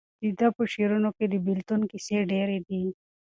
[0.21, 2.83] د ده په شعرونو کې د بېلتون کیسې ډېرې دي.